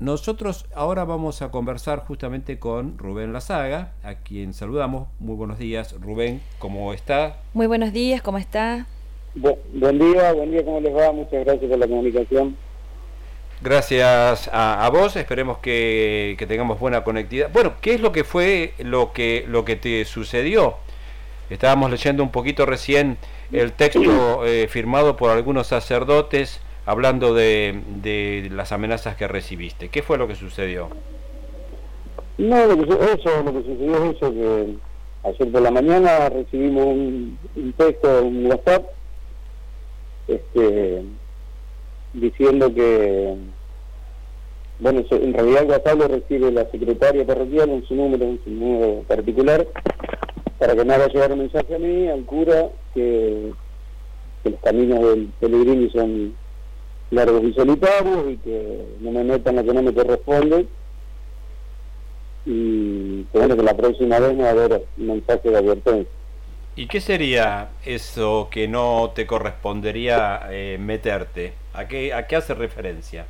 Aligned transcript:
nosotros 0.00 0.64
ahora 0.74 1.04
vamos 1.04 1.42
a 1.42 1.50
conversar 1.50 2.00
justamente 2.06 2.58
con 2.58 2.96
Rubén 2.96 3.34
Lazaga, 3.34 3.92
a 4.02 4.14
quien 4.14 4.54
saludamos. 4.54 5.08
Muy 5.18 5.36
buenos 5.36 5.58
días, 5.58 5.94
Rubén, 6.00 6.40
¿cómo 6.58 6.94
está? 6.94 7.36
Muy 7.52 7.66
buenos 7.66 7.92
días, 7.92 8.22
¿cómo 8.22 8.38
está? 8.38 8.86
buen 9.34 9.98
día, 9.98 10.32
buen 10.32 10.50
día, 10.50 10.64
¿cómo 10.64 10.80
les 10.80 10.96
va? 10.96 11.12
Muchas 11.12 11.44
gracias 11.44 11.70
por 11.70 11.78
la 11.78 11.86
comunicación. 11.86 12.56
Gracias 13.60 14.48
a, 14.50 14.88
vos, 14.90 15.16
esperemos 15.16 15.58
que, 15.58 16.34
tengamos 16.48 16.80
buena 16.80 17.04
conectividad. 17.04 17.50
Bueno, 17.52 17.74
¿qué 17.82 17.92
es 17.92 18.00
lo 18.00 18.10
que 18.10 18.24
fue 18.24 18.72
lo 18.78 19.12
que, 19.12 19.44
lo 19.48 19.66
que 19.66 19.76
te 19.76 20.06
sucedió? 20.06 20.76
Estábamos 21.50 21.90
leyendo 21.90 22.22
un 22.22 22.30
poquito 22.30 22.64
recién 22.64 23.18
el 23.52 23.72
texto 23.72 24.46
eh, 24.46 24.66
firmado 24.66 25.16
por 25.16 25.30
algunos 25.30 25.66
sacerdotes 25.66 26.62
hablando 26.90 27.34
de, 27.34 27.82
de, 28.02 28.48
las 28.50 28.72
amenazas 28.72 29.14
que 29.14 29.28
recibiste. 29.28 29.90
¿Qué 29.90 30.02
fue 30.02 30.18
lo 30.18 30.26
que 30.26 30.34
sucedió? 30.34 30.88
No, 32.36 32.66
lo 32.66 32.76
que, 32.76 32.82
eso, 32.82 33.42
lo 33.44 33.52
que 33.52 33.62
sucedió 33.62 34.04
es 34.04 34.16
eso, 34.16 34.32
que 34.32 34.74
ayer 35.22 35.52
por 35.52 35.62
la 35.62 35.70
mañana 35.70 36.28
recibimos 36.30 36.86
un, 36.86 37.74
texto, 37.76 38.24
un 38.24 38.46
WhatsApp, 38.46 38.86
este, 40.26 41.04
diciendo 42.12 42.74
que, 42.74 43.36
bueno, 44.80 45.04
en 45.08 45.32
realidad 45.32 45.62
el 45.62 45.70
WhatsApp 45.70 45.96
lo 45.96 46.08
recibe 46.08 46.50
la 46.50 46.68
secretaria 46.72 47.24
parroquial 47.24 47.70
en 47.70 47.86
su 47.86 47.94
número, 47.94 48.24
en 48.24 48.40
su 48.42 48.50
número 48.50 49.02
particular, 49.02 49.64
para 50.58 50.74
que 50.74 50.84
me 50.84 50.94
haga 50.94 51.06
llegar 51.06 51.30
un 51.30 51.38
mensaje 51.38 51.72
a 51.72 51.78
mí, 51.78 52.08
al 52.08 52.24
cura, 52.24 52.68
que, 52.94 53.52
los 54.42 54.54
caminos 54.60 55.00
del 55.00 55.26
Pellegrini 55.38 55.88
son 55.90 56.34
largos 57.10 57.42
y 57.44 57.52
solitarios 57.52 58.30
y 58.30 58.36
que 58.36 58.86
no 59.00 59.10
me 59.10 59.24
metan 59.24 59.56
lo 59.56 59.64
que 59.64 59.74
no 59.74 59.82
me 59.82 59.92
corresponde 59.92 60.66
y 62.46 63.24
que 63.24 63.38
bueno 63.38 63.56
que 63.56 63.62
la 63.62 63.76
próxima 63.76 64.18
vez 64.18 64.36
no 64.36 64.44
va 64.44 64.48
a 64.48 64.52
haber 64.52 64.84
mensaje 64.96 65.50
de 65.50 65.56
advertencia. 65.56 66.12
¿Y 66.76 66.86
qué 66.86 67.00
sería 67.00 67.70
eso 67.84 68.48
que 68.50 68.68
no 68.68 69.12
te 69.14 69.26
correspondería 69.26 70.42
eh, 70.50 70.78
meterte? 70.80 71.52
¿A 71.74 71.86
qué, 71.86 72.14
¿A 72.14 72.26
qué 72.26 72.36
hace 72.36 72.54
referencia? 72.54 73.26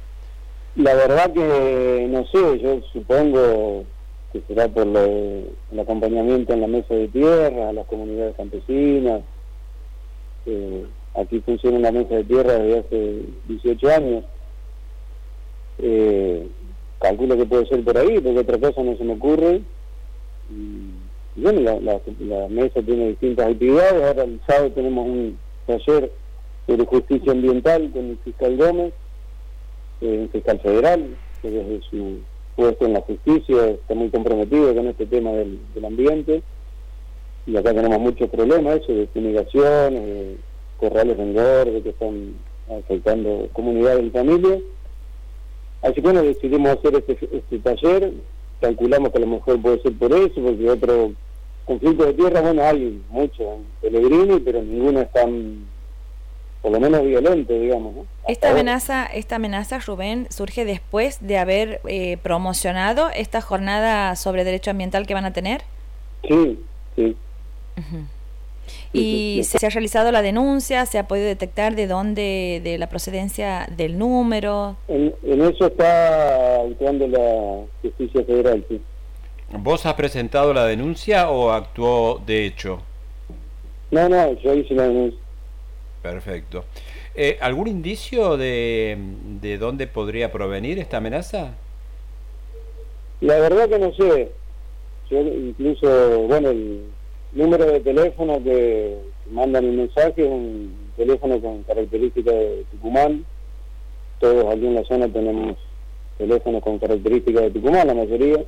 La 0.77 0.95
verdad 0.95 1.33
que 1.33 2.07
no 2.09 2.25
sé, 2.27 2.61
yo 2.61 2.81
supongo 2.93 3.85
que 4.33 4.41
será 4.47 4.69
por 4.69 4.87
el 4.87 5.81
acompañamiento 5.81 6.53
en 6.53 6.61
la 6.61 6.69
mesa 6.69 6.95
de 6.95 7.09
tierra, 7.09 7.71
a 7.71 7.73
las 7.73 7.87
comunidades 7.87 8.37
campesinas, 8.37 9.23
eh, 10.47 10.87
Aquí 11.15 11.41
funciona 11.41 11.79
una 11.79 11.91
mesa 11.91 12.15
de 12.17 12.25
tierra 12.25 12.53
desde 12.55 12.79
hace 12.79 13.23
18 13.49 13.89
años. 13.91 14.25
Eh, 15.79 16.47
calculo 17.01 17.37
que 17.37 17.47
puede 17.47 17.67
ser 17.67 17.83
por 17.83 17.99
ahí, 17.99 18.21
porque 18.21 18.39
otra 18.39 18.59
cosa 18.59 18.83
no 18.83 18.97
se 18.97 19.05
me 19.05 19.15
ocurre. 19.15 19.63
Y, 20.51 21.41
bueno, 21.41 21.81
la, 21.81 22.49
mesa 22.49 22.83
tiene 22.83 23.09
distintas 23.09 23.49
actividades. 23.49 24.03
Ahora 24.03 24.25
el 24.25 24.41
sábado 24.47 24.71
tenemos 24.73 25.07
un 25.07 25.39
taller 25.67 26.13
sobre 26.67 26.85
justicia 26.85 27.33
ambiental 27.33 27.91
con 27.93 28.11
el 28.11 28.19
fiscal 28.19 28.57
Gómez, 28.57 28.93
eh, 30.01 30.29
fiscal 30.33 30.61
federal, 30.61 31.17
que 31.43 31.51
desde 31.51 31.81
su 31.89 32.19
puesto 32.55 32.87
en 32.87 32.93
la 32.93 33.01
justicia 33.01 33.69
está 33.69 33.95
muy 33.95 34.11
comprometido 34.11 34.75
con 34.75 34.87
este 34.87 35.07
tema 35.07 35.33
del, 35.33 35.59
ambiente. 35.85 36.43
Y 37.47 37.57
acá 37.57 37.73
tenemos 37.73 37.99
muchos 37.99 38.29
problemas, 38.29 38.81
eso, 38.81 38.93
de 38.93 39.07
fumigaciones, 39.09 40.37
corrales 40.81 41.17
de 41.17 41.23
engorde 41.23 41.83
que 41.83 41.91
están 41.91 42.35
afectando 42.79 43.49
comunidades 43.53 44.07
y 44.07 44.11
familias. 44.11 44.61
Así 45.83 45.95
que 45.95 46.01
bueno, 46.01 46.23
decidimos 46.23 46.73
hacer 46.73 46.95
este, 46.97 47.19
este 47.37 47.59
taller, 47.59 48.13
calculamos 48.61 49.11
que 49.11 49.19
a 49.19 49.21
lo 49.21 49.27
mejor 49.27 49.61
puede 49.61 49.81
ser 49.83 49.93
por 49.95 50.13
eso, 50.13 50.41
porque 50.41 50.69
otro 50.69 51.13
conflicto 51.65 52.05
de 52.05 52.15
tierra, 52.15 52.41
bueno, 52.41 52.63
hay 52.63 53.03
mucho 53.11 53.43
en 53.43 53.65
Pellegrini, 53.81 54.41
pero 54.41 54.63
ninguno 54.63 55.01
es 55.01 55.13
tan, 55.13 55.67
por 56.61 56.73
lo 56.73 56.81
menos 56.81 57.05
violento, 57.05 57.53
digamos. 57.55 58.07
Esta 58.29 58.51
amenaza, 58.51 59.07
esta 59.07 59.37
amenaza, 59.37 59.79
Rubén, 59.79 60.27
surge 60.31 60.65
después 60.65 61.19
de 61.21 61.39
haber 61.39 61.81
eh, 61.87 62.19
promocionado 62.23 63.09
esta 63.15 63.41
jornada 63.41 64.17
sobre 64.17 64.45
derecho 64.45 64.71
ambiental 64.71 65.07
que 65.07 65.15
van 65.15 65.25
a 65.25 65.33
tener. 65.33 65.63
Sí, 66.29 66.59
sí. 66.97 67.17
¿Y 68.93 69.43
se 69.45 69.65
ha 69.65 69.71
realizado 69.71 70.11
la 70.11 70.23
denuncia? 70.23 70.85
¿Se 70.87 70.99
ha 70.99 71.07
podido 71.07 71.27
detectar 71.27 71.77
de 71.77 71.87
dónde, 71.87 72.61
de 72.63 72.79
la 72.79 72.89
procedencia 72.89 73.69
del 73.77 73.99
número? 73.99 74.77
En, 74.89 75.15
eso 75.25 75.67
está 75.67 76.63
actuando 76.63 77.07
la 77.07 77.65
justicia 77.83 78.25
federal, 78.25 78.65
sí. 78.69 78.81
¿Vos 79.53 79.87
has 79.87 79.95
presentado 79.95 80.53
la 80.53 80.65
denuncia 80.65 81.31
o 81.31 81.51
actuó 81.51 82.21
de 82.25 82.47
hecho? 82.47 82.81
No, 83.91 84.09
no, 84.09 84.33
yo 84.41 84.55
hice 84.55 84.75
la 84.75 84.85
denuncia. 84.85 85.19
Perfecto. 86.03 86.65
Eh, 87.15 87.37
¿Algún 87.41 87.69
indicio 87.69 88.37
de, 88.37 88.97
de 89.41 89.59
dónde 89.59 89.87
podría 89.87 90.31
provenir 90.33 90.79
esta 90.79 90.99
amenaza? 90.99 91.55
La 93.21 93.39
verdad 93.39 93.69
que 93.69 93.79
no 93.79 93.93
sé. 93.95 94.31
Yo 95.11 95.21
incluso, 95.21 96.21
bueno, 96.21 96.51
el, 96.51 96.85
número 97.33 97.67
de 97.67 97.81
teléfono 97.81 98.43
que 98.43 98.97
mandan 99.31 99.65
un 99.65 99.77
mensaje, 99.77 100.25
un 100.25 100.75
teléfono 100.97 101.41
con 101.41 101.63
características 101.63 102.35
de 102.35 102.65
Tucumán. 102.73 103.25
Todos 104.19 104.55
aquí 104.55 104.67
en 104.67 104.75
la 104.75 104.85
zona 104.85 105.09
tenemos 105.09 105.57
teléfonos 106.19 106.63
con 106.63 106.79
características 106.79 107.43
de 107.45 107.51
Tucumán, 107.51 107.87
la 107.87 107.95
mayoría. 107.95 108.45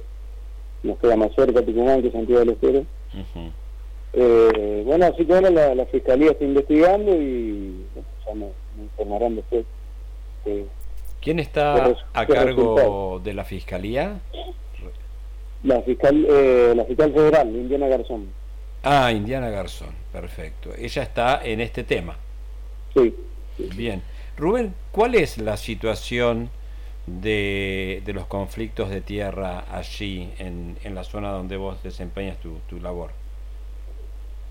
Nos 0.82 0.98
queda 0.98 1.16
más 1.16 1.34
cerca 1.34 1.62
Tucumán 1.62 2.03
que 2.03 2.10
Santiago 2.10 2.41
del 2.41 2.50
Estero. 2.50 2.84
Eh, 4.15 4.82
bueno, 4.84 5.06
así 5.06 5.25
que 5.25 5.34
ahora 5.34 5.50
la, 5.50 5.87
Fiscalía 5.87 6.32
está 6.32 6.44
investigando 6.44 7.15
y 7.15 7.87
ya 8.26 8.34
me, 8.34 8.48
informarán 8.82 9.37
después. 9.37 9.65
¿Quién 11.21 11.38
está 11.38 11.94
a 12.12 12.26
cargo 12.26 13.21
de 13.22 13.32
la 13.32 13.44
Fiscalía? 13.44 14.21
La 15.62 15.81
fiscal, 15.82 16.26
eh, 16.28 16.72
la 16.75 16.84
fiscal 16.84 17.12
federal, 17.12 17.48
Indiana 17.48 17.87
Garzón. 17.87 18.26
Ah, 18.82 19.12
Indiana 19.12 19.48
Garzón, 19.50 19.94
perfecto. 20.12 20.70
Ella 20.76 21.03
está 21.03 21.41
en 21.44 21.60
este 21.60 21.84
tema. 21.84 22.16
Sí. 22.94 23.15
Bien. 23.76 24.03
Rubén, 24.37 24.75
¿cuál 24.91 25.15
es 25.15 25.38
la 25.38 25.56
situación 25.56 26.50
de, 27.06 28.03
los 28.06 28.26
conflictos 28.26 28.91
de 28.91 29.00
tierra 29.00 29.65
allí, 29.71 30.31
en, 30.38 30.76
en, 30.82 30.94
la 30.94 31.04
zona 31.04 31.31
donde 31.31 31.56
vos 31.56 31.82
desempeñas 31.82 32.38
tu, 32.38 32.59
tu 32.69 32.81
labor? 32.81 33.10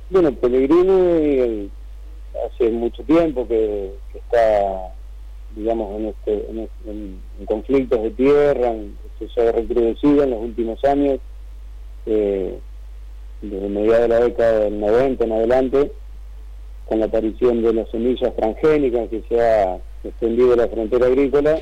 Bueno, 0.10 0.32
Pellegrini 0.34 1.70
hace 2.46 2.70
mucho 2.70 3.04
tiempo 3.04 3.48
que, 3.48 3.94
está, 4.14 4.94
digamos, 5.56 6.00
en, 6.00 6.08
este, 6.08 6.46
en, 6.86 7.20
conflictos 7.46 8.04
de 8.04 8.12
tierra, 8.12 8.74
se 9.34 9.48
ha 9.48 9.52
recrudecido 9.52 10.24
en 10.24 10.32
los 10.32 10.42
últimos 10.42 10.84
años. 10.84 11.20
Eh, 12.06 12.60
desde 13.42 13.70
mediados 13.70 14.02
de 14.02 14.08
la 14.08 14.20
década 14.20 14.60
del 14.60 14.80
90 14.80 15.24
en 15.24 15.32
adelante, 15.32 15.92
con 16.86 17.00
la 17.00 17.06
aparición 17.06 17.62
de 17.64 17.74
las 17.74 17.90
semillas 17.90 18.36
transgénicas 18.36 19.10
que 19.10 19.24
se 19.28 19.42
ha 19.42 19.80
extendido 20.04 20.56
la 20.56 20.68
frontera 20.68 21.06
agrícola, 21.08 21.60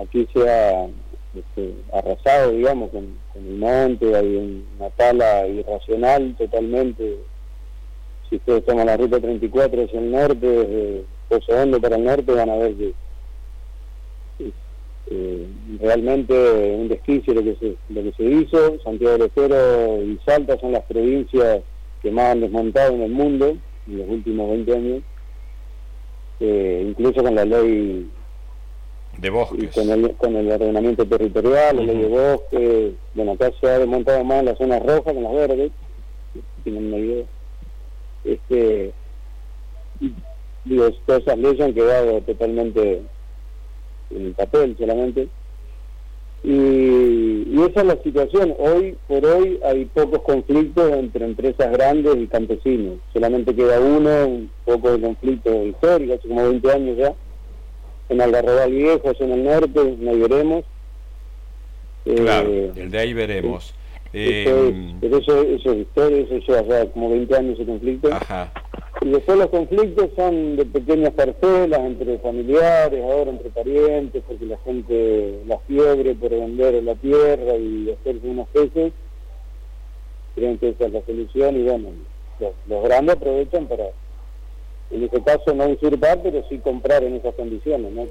aquí 0.00 0.28
se 0.32 0.48
ha 0.48 0.86
este, 1.34 1.74
arrasado, 1.92 2.52
digamos, 2.52 2.90
con, 2.90 3.22
el 3.34 3.56
monte, 3.56 4.14
hay 4.14 4.62
una 4.78 4.90
tala 4.90 5.46
irracional 5.48 6.36
totalmente. 6.38 7.16
Si 8.28 8.36
ustedes 8.36 8.64
toman 8.64 8.86
la 8.86 8.96
ruta 8.96 9.18
34 9.18 9.84
hacia 9.84 9.98
el 9.98 10.10
norte, 10.12 10.46
desde 10.46 11.04
Pozo 11.28 11.52
Hondo 11.52 11.80
para 11.80 11.96
el 11.96 12.04
norte, 12.04 12.32
van 12.32 12.50
a 12.50 12.56
ver 12.56 12.74
que 12.74 12.94
eh, 15.10 15.46
realmente 15.80 16.34
un 16.78 16.88
desquicio 16.88 17.34
lo 17.34 17.42
que 17.42 17.56
se 17.56 17.76
lo 17.88 18.02
que 18.02 18.12
se 18.16 18.24
hizo. 18.24 18.80
Santiago 18.82 19.18
del 19.18 19.26
Estero 19.26 20.02
y 20.02 20.18
Salta 20.24 20.58
son 20.58 20.72
las 20.72 20.84
provincias 20.84 21.62
que 22.02 22.10
más 22.10 22.32
han 22.32 22.40
desmontado 22.40 22.94
en 22.94 23.02
el 23.02 23.10
mundo 23.10 23.56
en 23.86 23.98
los 23.98 24.08
últimos 24.08 24.50
20 24.50 24.74
años. 24.74 25.02
Eh, 26.40 26.86
incluso 26.88 27.22
con 27.22 27.34
la 27.34 27.44
ley 27.44 28.10
de 29.18 29.30
bosques. 29.30 29.72
con 29.74 29.88
el, 29.90 30.12
con 30.16 30.34
el 30.34 30.50
ordenamiento 30.50 31.06
territorial 31.06 31.76
la 31.76 31.82
ley 31.82 31.98
de 31.98 32.08
bosques. 32.08 32.92
Bueno 33.14 33.32
acá 33.32 33.52
se 33.60 33.68
ha 33.68 33.78
desmontado 33.78 34.24
más 34.24 34.44
las 34.44 34.58
zonas 34.58 34.82
rojas 34.82 35.14
con 35.14 35.22
las 35.22 35.32
verdes 35.32 35.70
tienen 36.64 36.86
una 36.86 36.96
idea 36.96 37.24
este 38.24 38.92
digo 40.64 40.90
todas 41.06 41.22
esas 41.22 41.38
leyes 41.38 41.60
han 41.60 41.74
quedado 41.74 42.20
totalmente 42.22 43.02
en 44.10 44.26
el 44.26 44.32
papel 44.32 44.76
solamente. 44.78 45.28
Y, 46.42 47.64
esa 47.70 47.80
es 47.80 47.86
la 47.86 48.02
situación. 48.02 48.54
Hoy 48.58 48.96
por 49.08 49.24
hoy 49.24 49.58
hay 49.64 49.86
pocos 49.86 50.20
conflictos 50.22 50.92
entre 50.92 51.24
empresas 51.24 51.72
grandes 51.72 52.16
y 52.16 52.26
campesinos. 52.26 52.98
Solamente 53.12 53.54
queda 53.54 53.80
uno, 53.80 54.26
un 54.26 54.50
poco 54.66 54.92
de 54.92 55.00
conflicto 55.00 55.64
histórico, 55.64 56.14
hace 56.14 56.28
como 56.28 56.48
20 56.48 56.72
años 56.72 56.98
ya, 56.98 57.14
en 58.10 58.20
Algarrobal 58.20 58.70
Viejo, 58.70 59.12
en 59.18 59.32
el 59.32 59.44
norte, 59.44 59.96
no 59.98 60.18
veremos. 60.18 60.64
Claro, 62.04 62.50
el 62.76 62.90
de 62.90 62.98
ahí 62.98 63.14
veremos. 63.14 63.74
Eh, 64.12 64.94
pero 65.00 65.18
eso, 65.18 65.42
eso 65.42 65.72
es 65.72 65.78
historia, 65.78 66.18
eso 66.18 66.38
lleva 66.38 66.62
ya 66.62 66.90
como 66.92 67.10
20 67.10 67.36
años 67.36 67.54
ese 67.54 67.64
conflicto. 67.64 68.12
Ajá. 68.12 68.52
Y 69.04 69.10
después 69.10 69.36
los 69.36 69.50
conflictos 69.50 70.08
son 70.16 70.56
de 70.56 70.64
pequeñas 70.64 71.12
parcelas 71.12 71.80
entre 71.80 72.18
familiares, 72.20 73.04
ahora 73.04 73.32
entre 73.32 73.50
parientes, 73.50 74.22
porque 74.26 74.46
la 74.46 74.56
gente, 74.64 75.42
la 75.46 75.58
fiebre 75.58 76.14
por 76.14 76.30
vender 76.30 76.82
la 76.82 76.94
tierra 76.94 77.54
y 77.54 77.90
hacerse 77.90 78.26
unos 78.26 78.48
peces, 78.48 78.94
creen 80.34 80.56
que 80.56 80.70
esa 80.70 80.86
es 80.86 80.92
la 80.94 81.04
solución 81.04 81.54
y 81.54 81.64
bueno, 81.64 81.90
los, 82.66 82.82
grandes 82.82 83.16
aprovechan 83.16 83.66
para, 83.66 83.84
en 84.90 85.04
ese 85.04 85.22
caso 85.22 85.52
no 85.54 85.66
usurpar, 85.66 86.22
pero 86.22 86.42
sí 86.48 86.56
comprar 86.60 87.04
en 87.04 87.16
esas 87.16 87.34
condiciones. 87.34 87.92
¿no? 87.92 88.06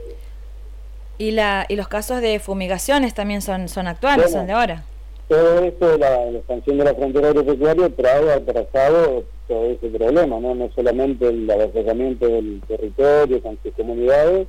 ¿Y, 1.18 1.32
la, 1.32 1.66
y 1.70 1.76
los 1.76 1.88
casos 1.88 2.22
de 2.22 2.38
fumigaciones 2.38 3.16
también 3.16 3.42
son, 3.42 3.68
son 3.68 3.88
actuales, 3.88 4.32
son 4.32 4.46
de 4.46 4.54
ahora? 4.54 4.84
Todo 5.28 5.64
esto, 5.64 5.98
la, 5.98 6.26
la 6.32 6.38
expansión 6.38 6.78
de 6.78 6.86
la 6.86 6.96
frontera 6.96 7.30
agropecuaria 7.30 7.90
trae 7.90 8.32
atrasado 8.32 9.24
todo 9.48 9.66
ese 9.66 9.90
problema, 9.90 10.40
no, 10.40 10.56
no 10.56 10.70
solamente 10.76 11.28
el 11.28 11.50
avasallamiento 11.50 12.28
del 12.28 12.62
territorio 12.68 13.42
con 13.42 13.58
sus 13.64 13.74
comunidades, 13.74 14.48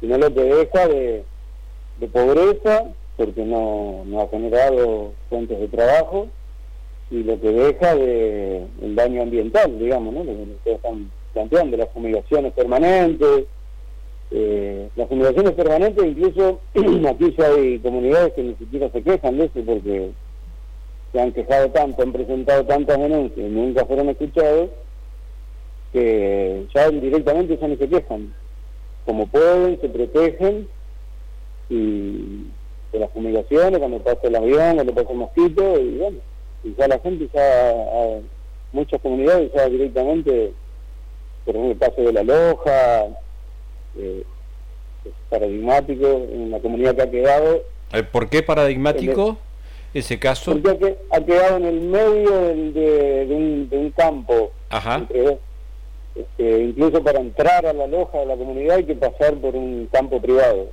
sino 0.00 0.18
lo 0.18 0.32
que 0.32 0.42
deja 0.42 0.88
de, 0.88 1.24
pobreza, 2.12 2.84
porque 3.16 3.44
no, 3.44 4.04
no 4.06 4.22
ha 4.22 4.28
generado 4.28 5.12
fuentes 5.28 5.58
de 5.58 5.68
trabajo, 5.68 6.28
y 7.10 7.22
lo 7.22 7.40
que 7.40 7.50
deja 7.50 7.94
de 7.96 8.66
el 8.82 8.94
daño 8.94 9.22
ambiental, 9.22 9.78
digamos, 9.78 10.14
¿no? 10.14 10.24
lo 10.24 10.32
que 10.32 10.42
ustedes 10.42 10.76
están 10.76 11.10
planteando, 11.32 11.76
las 11.76 11.90
fumigaciones 11.90 12.52
permanentes, 12.52 13.44
eh, 14.30 14.90
las 14.94 15.08
fumigaciones 15.08 15.52
permanentes, 15.52 16.04
incluso 16.04 16.60
aquí 17.08 17.34
ya 17.38 17.46
hay 17.46 17.78
comunidades 17.78 18.34
que 18.34 18.42
ni 18.42 18.54
siquiera 18.56 18.90
se 18.90 19.02
quejan 19.02 19.38
de 19.38 19.44
eso 19.46 19.60
porque 19.64 20.10
se 21.12 21.20
han 21.20 21.32
quejado 21.32 21.70
tanto, 21.70 22.02
han 22.02 22.12
presentado 22.12 22.64
tantas 22.66 22.98
denuncias 22.98 23.38
y 23.38 23.50
nunca 23.50 23.86
fueron 23.86 24.10
escuchados, 24.10 24.68
que 25.92 26.66
ya 26.74 26.90
directamente 26.90 27.56
ya 27.56 27.68
ni 27.68 27.76
se 27.76 27.88
quejan. 27.88 28.34
Como 29.06 29.26
pueden, 29.26 29.80
se 29.80 29.88
protegen 29.88 30.68
y 31.70 32.46
de 32.92 32.98
las 32.98 33.10
fumigaciones, 33.10 33.78
cuando 33.78 33.98
pasa 34.00 34.20
el 34.24 34.36
avión, 34.36 34.74
cuando 34.74 34.94
pasa 34.94 35.10
el 35.10 35.16
mosquito, 35.16 35.80
y 35.80 35.98
bueno, 35.98 36.18
y 36.64 36.74
ya 36.74 36.88
la 36.88 36.98
gente 36.98 37.28
ya, 37.32 38.20
muchas 38.72 39.00
comunidades 39.00 39.50
ya 39.54 39.68
directamente, 39.68 40.52
por 41.46 41.56
ejemplo, 41.56 41.72
el 41.72 41.78
paso 41.78 42.02
de 42.02 42.12
la 42.12 42.22
loja, 42.22 43.08
eh, 43.98 44.24
es 45.04 45.12
paradigmático 45.28 46.06
en 46.06 46.50
la 46.50 46.60
comunidad 46.60 46.94
que 46.94 47.02
ha 47.02 47.10
quedado. 47.10 47.62
Eh, 47.92 48.02
¿Por 48.02 48.28
qué 48.28 48.42
paradigmático 48.42 49.38
ese 49.94 50.18
caso? 50.18 50.52
Porque 50.60 50.96
ha 51.10 51.20
quedado 51.20 51.56
en 51.56 51.64
el 51.66 51.80
medio 51.80 52.30
de, 52.40 53.68
un, 53.70 53.92
campo. 53.96 54.52
Ajá. 54.70 55.06
Este, 56.14 56.64
incluso 56.64 57.02
para 57.02 57.20
entrar 57.20 57.64
a 57.64 57.72
la 57.72 57.86
loja 57.86 58.18
de 58.18 58.26
la 58.26 58.36
comunidad 58.36 58.76
hay 58.76 58.84
que 58.84 58.94
pasar 58.94 59.34
por 59.34 59.54
un 59.54 59.88
campo 59.92 60.20
privado. 60.20 60.68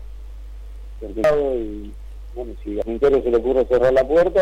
Y, 1.02 1.92
bueno, 2.34 2.54
si 2.64 2.80
a 2.80 2.84
Quintero 2.84 3.22
se 3.22 3.30
le 3.30 3.38
ocurre 3.38 3.66
cerrar 3.66 3.94
la 3.94 4.08
puerta, 4.08 4.42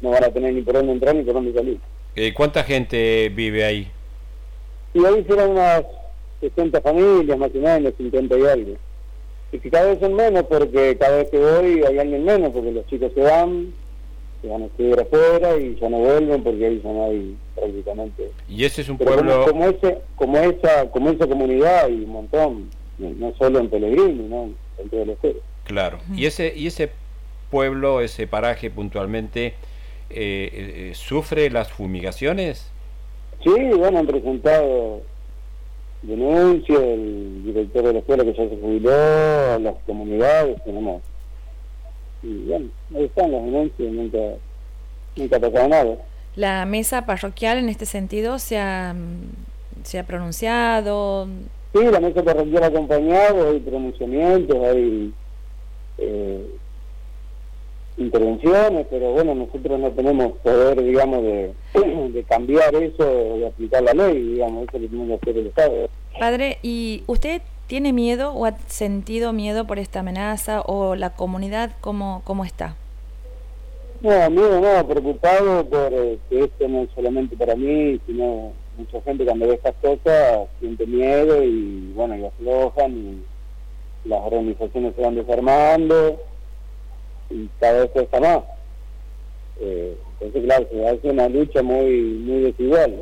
no 0.00 0.10
van 0.10 0.24
a 0.24 0.30
tener 0.30 0.52
ni 0.52 0.62
por 0.62 0.74
dónde 0.74 0.92
entrar 0.92 1.14
ni 1.14 1.22
por 1.22 1.34
dónde 1.34 1.52
salir. 1.52 1.78
Eh, 2.16 2.32
¿Cuánta 2.34 2.64
gente 2.64 3.28
vive 3.28 3.64
ahí? 3.64 3.90
Y 4.94 5.04
ahí 5.04 5.24
serán 5.28 5.50
unas 5.50 5.84
60 6.40 6.80
familias, 6.80 7.38
más 7.38 7.50
o 7.54 7.58
menos, 7.58 7.94
50 7.96 8.38
y 8.38 8.46
algo. 8.46 8.72
Y 9.52 9.58
que 9.58 9.70
cada 9.70 9.86
vez 9.86 10.00
son 10.00 10.14
menos 10.14 10.44
porque 10.44 10.96
cada 10.98 11.18
vez 11.18 11.30
que 11.30 11.38
voy 11.38 11.82
hay 11.84 11.98
alguien 11.98 12.24
menos, 12.24 12.50
porque 12.50 12.72
los 12.72 12.86
chicos 12.86 13.12
se 13.14 13.20
van, 13.20 13.72
se 14.42 14.48
van 14.48 14.62
a 14.62 14.66
estudiar 14.66 15.00
afuera 15.00 15.56
y 15.56 15.76
ya 15.80 15.88
no 15.88 15.98
vuelven 15.98 16.42
porque 16.42 16.66
ahí 16.66 16.80
ya 16.82 16.92
no 16.92 17.04
hay 17.06 17.36
prácticamente. 17.54 18.30
Y 18.48 18.64
ese 18.64 18.82
es 18.82 18.88
un 18.88 18.98
pueblo... 18.98 19.46
Como, 19.46 19.64
ese, 19.66 19.98
como, 20.16 20.38
esa, 20.38 20.90
como 20.90 21.10
esa 21.10 21.26
comunidad 21.26 21.88
y 21.88 22.04
un 22.04 22.10
montón, 22.10 22.70
no 22.98 23.34
solo 23.38 23.60
en 23.60 23.70
Pellegrini, 23.70 24.28
¿no? 24.28 24.50
en 24.78 24.88
todo 24.90 25.02
el 25.02 25.10
estero. 25.10 25.38
Claro, 25.64 25.98
y 26.14 26.26
ese, 26.26 26.52
y 26.54 26.66
ese 26.68 26.90
pueblo, 27.50 28.00
ese 28.00 28.26
paraje 28.26 28.70
puntualmente, 28.70 29.54
eh, 30.10 30.50
eh, 30.90 30.92
¿sufre 30.94 31.50
las 31.50 31.72
fumigaciones? 31.72 32.70
Sí, 33.42 33.50
bueno, 33.76 33.98
han 33.98 34.06
presentado 34.06 35.02
denuncia, 36.02 36.78
el 36.78 37.42
director 37.44 37.84
de 37.84 37.92
la 37.94 37.98
escuela 38.00 38.24
que 38.24 38.32
ya 38.32 38.48
se 38.48 38.56
jubiló, 38.56 38.90
a 38.92 39.58
las 39.58 39.74
comunidades, 39.86 40.62
tenemos. 40.64 41.02
Y 42.22 42.44
bueno, 42.48 42.66
ahí 42.94 43.04
están 43.04 43.32
las 43.32 43.44
denuncias, 43.44 43.92
nunca, 43.92 44.18
nunca 45.16 45.36
ha 45.36 45.40
pasado 45.40 45.68
nada. 45.68 45.96
¿La 46.34 46.66
mesa 46.66 47.06
parroquial 47.06 47.58
en 47.58 47.68
este 47.68 47.86
sentido 47.86 48.38
se 48.38 48.58
ha, 48.58 48.94
se 49.84 49.98
ha 49.98 50.04
pronunciado? 50.04 51.28
Sí, 51.72 51.84
la 51.84 52.00
mesa 52.00 52.22
parroquial 52.22 52.62
ha 52.62 52.66
acompañado, 52.66 53.50
hay 53.50 53.60
pronunciamientos, 53.60 54.56
hay 54.64 55.12
eh, 55.98 56.46
intervenciones, 57.98 58.86
pero 58.90 59.12
bueno, 59.12 59.34
nosotros 59.34 59.80
no 59.80 59.90
tenemos 59.90 60.32
poder, 60.38 60.82
digamos, 60.82 61.22
de, 61.22 61.52
de 62.12 62.24
cambiar 62.24 62.74
eso, 62.74 63.04
de 63.04 63.46
aplicar 63.46 63.82
la 63.82 63.92
ley, 63.92 64.20
digamos, 64.20 64.68
eso 64.68 64.78
lo 64.78 64.88
tiene 64.88 65.06
que 65.06 65.14
hacer 65.14 65.38
el 65.38 65.46
Estado. 65.46 65.88
Padre, 66.18 66.58
¿y 66.62 67.04
usted 67.06 67.42
tiene 67.66 67.92
miedo 67.92 68.32
o 68.32 68.44
ha 68.46 68.56
sentido 68.68 69.32
miedo 69.32 69.66
por 69.66 69.78
esta 69.78 70.00
amenaza 70.00 70.62
o 70.62 70.94
la 70.94 71.10
comunidad 71.10 71.72
cómo, 71.80 72.22
cómo 72.24 72.44
está? 72.44 72.76
No, 74.02 74.30
miedo 74.30 74.60
no, 74.60 74.86
preocupado 74.86 75.64
por 75.66 75.92
eh, 75.92 76.18
que 76.28 76.44
esto 76.44 76.68
no 76.68 76.82
es 76.82 76.90
solamente 76.94 77.36
para 77.36 77.56
mí, 77.56 77.98
sino 78.06 78.52
mucha 78.76 79.00
gente 79.02 79.24
cuando 79.24 79.48
ve 79.48 79.54
estas 79.54 79.74
cosas 79.76 80.48
siente 80.60 80.86
miedo 80.86 81.42
y 81.42 81.92
bueno, 81.94 82.16
y 82.16 82.24
aflojan 82.24 82.92
y 82.92 84.08
las 84.08 84.20
organizaciones 84.22 84.94
se 84.94 85.02
van 85.02 85.14
desarmando 85.14 86.20
y 87.30 87.48
cada 87.60 87.80
vez 87.80 87.90
cuesta 87.90 88.20
más. 88.20 88.40
Eh, 89.60 89.96
entonces, 90.20 90.44
claro, 90.44 90.68
se 90.70 90.88
hace 90.88 91.10
una 91.10 91.28
lucha 91.28 91.62
muy, 91.62 92.00
muy 92.00 92.42
desigual. 92.42 92.94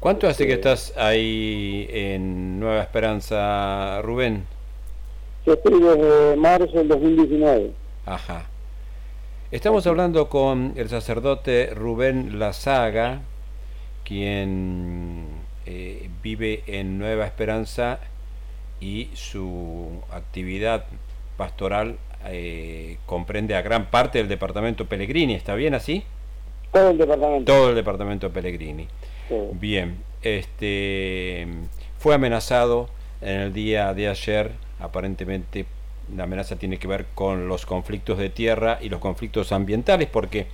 ¿Cuánto 0.00 0.28
hace 0.28 0.46
que 0.46 0.54
este, 0.54 0.70
estás 0.72 0.96
ahí 0.96 1.88
en 1.90 2.60
Nueva 2.60 2.82
Esperanza, 2.82 4.00
Rubén? 4.02 4.46
Yo 5.44 5.54
estoy 5.54 5.80
desde 5.80 6.36
marzo 6.36 6.78
del 6.78 6.88
2019. 6.88 7.70
Ajá. 8.06 8.46
Estamos 9.50 9.86
hablando 9.86 10.28
con 10.28 10.74
el 10.76 10.88
sacerdote 10.88 11.70
Rubén 11.74 12.38
Lazaga, 12.38 13.22
quien 14.04 15.26
eh, 15.66 16.10
vive 16.22 16.62
en 16.66 16.98
Nueva 16.98 17.26
Esperanza 17.26 17.98
y 18.80 19.08
su 19.14 20.02
actividad 20.12 20.84
pastoral 21.36 21.96
eh, 22.26 22.98
comprende 23.06 23.54
a 23.54 23.62
gran 23.62 23.90
parte 23.90 24.18
del 24.18 24.28
departamento 24.28 24.86
Pellegrini, 24.86 25.34
¿está 25.34 25.54
bien 25.54 25.74
así? 25.74 26.04
Todo 26.72 26.90
el 26.90 26.98
departamento. 26.98 27.52
Todo 27.52 27.70
el 27.70 27.74
departamento 27.74 28.30
Pellegrini. 28.30 28.88
Bien, 29.52 29.98
este 30.22 31.46
fue 31.98 32.14
amenazado 32.14 32.88
en 33.20 33.40
el 33.40 33.52
día 33.52 33.92
de 33.94 34.08
ayer, 34.08 34.52
aparentemente 34.80 35.66
la 36.16 36.24
amenaza 36.24 36.56
tiene 36.56 36.78
que 36.78 36.88
ver 36.88 37.06
con 37.14 37.48
los 37.48 37.66
conflictos 37.66 38.18
de 38.18 38.30
tierra 38.30 38.78
y 38.80 38.88
los 38.88 39.00
conflictos 39.00 39.52
ambientales, 39.52 40.08
porque 40.08 40.46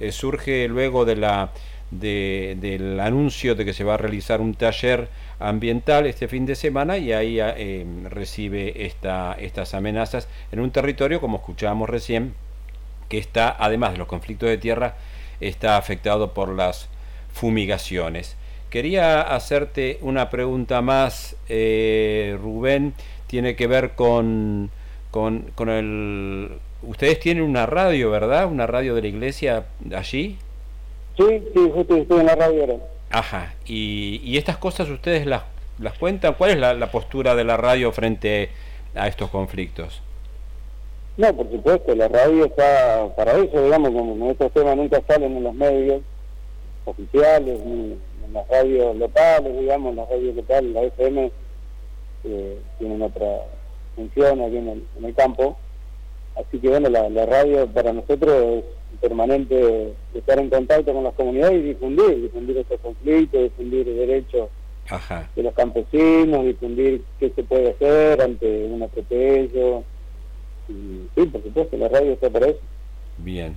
eh, 0.00 0.12
surge 0.12 0.68
luego 0.68 1.04
de 1.04 1.16
la 1.16 1.50
del 1.92 2.98
anuncio 3.00 3.54
de 3.54 3.64
que 3.64 3.74
se 3.74 3.84
va 3.84 3.94
a 3.94 3.96
realizar 3.98 4.40
un 4.40 4.54
taller 4.54 5.08
ambiental 5.38 6.06
este 6.06 6.26
fin 6.26 6.46
de 6.46 6.54
semana 6.54 6.96
y 6.96 7.12
ahí 7.12 7.38
eh, 7.38 7.86
recibe 8.08 8.86
esta, 8.86 9.34
estas 9.38 9.74
amenazas 9.74 10.28
en 10.52 10.60
un 10.60 10.70
territorio, 10.70 11.20
como 11.20 11.38
escuchábamos 11.38 11.90
recién, 11.90 12.34
que 13.08 13.18
está, 13.18 13.54
además 13.58 13.92
de 13.92 13.98
los 13.98 14.08
conflictos 14.08 14.48
de 14.48 14.56
tierra, 14.56 14.96
está 15.40 15.76
afectado 15.76 16.32
por 16.32 16.48
las 16.48 16.88
fumigaciones. 17.32 18.36
Quería 18.70 19.20
hacerte 19.20 19.98
una 20.00 20.30
pregunta 20.30 20.80
más, 20.80 21.36
eh, 21.50 22.38
Rubén, 22.40 22.94
tiene 23.26 23.54
que 23.54 23.66
ver 23.66 23.90
con, 23.90 24.70
con, 25.10 25.50
con 25.54 25.68
el... 25.68 26.52
Ustedes 26.82 27.20
tienen 27.20 27.44
una 27.44 27.66
radio, 27.66 28.10
¿verdad? 28.10 28.46
Una 28.46 28.66
radio 28.66 28.94
de 28.94 29.02
la 29.02 29.08
iglesia 29.08 29.66
allí. 29.94 30.38
Sí, 31.16 31.42
sí, 31.54 31.70
justo 31.74 31.96
estoy 31.96 32.20
en 32.20 32.26
la 32.26 32.34
radio 32.34 32.60
ahora. 32.62 32.74
Ajá, 33.10 33.54
y, 33.66 34.20
y 34.24 34.38
estas 34.38 34.56
cosas 34.56 34.88
ustedes 34.88 35.26
las, 35.26 35.42
las 35.78 35.98
cuentan. 35.98 36.34
¿Cuál 36.34 36.52
es 36.52 36.58
la, 36.58 36.74
la 36.74 36.90
postura 36.90 37.34
de 37.34 37.44
la 37.44 37.56
radio 37.56 37.92
frente 37.92 38.50
a 38.94 39.06
estos 39.08 39.30
conflictos? 39.30 40.02
No, 41.18 41.30
por 41.36 41.50
supuesto, 41.50 41.94
la 41.94 42.08
radio 42.08 42.46
está 42.46 43.06
para 43.14 43.32
eso, 43.32 43.62
digamos, 43.62 43.90
como 43.90 44.30
estos 44.30 44.50
temas 44.52 44.76
nunca 44.76 45.02
salen 45.06 45.36
en 45.36 45.44
los 45.44 45.54
medios 45.54 46.00
oficiales, 46.86 47.60
ni 47.66 47.98
en 48.24 48.32
las 48.32 48.48
radios 48.48 48.96
locales, 48.96 49.58
digamos, 49.58 49.94
las 49.94 50.08
radios 50.08 50.34
locales, 50.34 50.72
la 50.72 50.82
FM, 50.84 51.30
eh, 52.24 52.58
tienen 52.78 53.02
otra 53.02 53.26
función 53.94 54.40
aquí 54.40 54.56
en 54.56 54.68
el, 54.68 54.84
en 54.96 55.04
el 55.04 55.14
campo, 55.14 55.58
así 56.34 56.58
que 56.58 56.68
bueno, 56.68 56.88
la, 56.88 57.10
la 57.10 57.26
radio 57.26 57.66
para 57.66 57.92
nosotros 57.92 58.32
es 58.42 58.64
permanente 59.00 59.92
estar 60.14 60.38
en 60.38 60.50
contacto 60.50 60.92
con 60.92 61.04
las 61.04 61.14
comunidades 61.14 61.60
y 61.60 61.68
difundir, 61.68 62.22
difundir 62.22 62.58
estos 62.58 62.80
conflictos, 62.80 63.42
difundir 63.42 63.86
derechos 63.86 64.48
de 65.34 65.42
los 65.42 65.54
campesinos, 65.54 66.44
difundir 66.44 67.02
qué 67.18 67.30
se 67.30 67.42
puede 67.42 67.70
hacer 67.70 68.20
ante 68.20 68.66
un 68.66 68.82
atropello. 68.82 69.82
Y, 70.68 71.08
sí, 71.14 71.26
por 71.26 71.42
supuesto, 71.42 71.76
la 71.76 71.88
radio 71.88 72.12
está 72.12 72.30
para 72.30 72.46
eso. 72.48 72.60
Bien. 73.18 73.56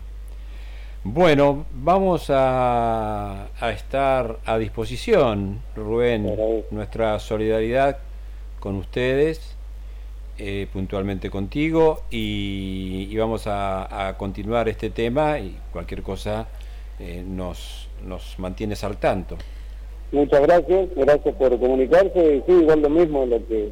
Bueno, 1.03 1.65
vamos 1.71 2.29
a, 2.29 3.47
a 3.59 3.71
estar 3.71 4.39
a 4.45 4.57
disposición, 4.57 5.61
Rubén, 5.75 6.35
nuestra 6.71 7.19
solidaridad 7.19 7.99
con 8.59 8.75
ustedes, 8.75 9.54
eh, 10.37 10.67
puntualmente 10.71 11.29
contigo, 11.29 12.03
y, 12.09 13.15
vamos 13.17 13.43
a, 13.45 14.15
continuar 14.17 14.67
este 14.67 14.89
tema 14.89 15.39
y 15.39 15.57
cualquier 15.71 16.01
cosa 16.01 16.47
eh, 16.99 17.23
nos, 17.25 17.87
nos 18.05 18.37
mantienes 18.39 18.83
al 18.83 18.97
tanto. 18.97 19.37
Muchas 20.11 20.41
gracias, 20.41 20.89
gracias 20.95 21.35
por 21.35 21.59
comunicarse, 21.59 22.35
y 22.35 22.43
sí, 22.45 22.51
igual 22.51 22.81
lo 22.81 22.89
mismo, 22.89 23.25
lo 23.25 23.45
que 23.47 23.71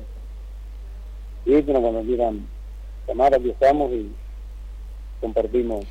dicen 1.45 1.81
cuando 1.81 2.01
quieran 2.01 2.47
llamar, 3.07 3.33
aquí 3.35 3.49
estamos 3.49 3.91
y 3.91 4.11
compartimos 5.19 5.85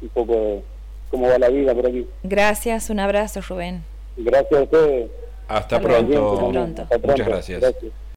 un 0.00 0.08
poco 0.08 0.32
de 0.32 0.62
cómo 1.10 1.28
va 1.28 1.38
la 1.38 1.48
vida 1.48 1.74
por 1.74 1.86
aquí. 1.86 2.06
Gracias, 2.22 2.90
un 2.90 3.00
abrazo 3.00 3.40
Rubén. 3.40 3.84
Gracias 4.16 4.60
a 4.60 4.62
ustedes. 4.62 5.10
Hasta, 5.48 5.80
pronto. 5.80 6.50
Muchas 7.04 7.26
gracias. 7.26 7.74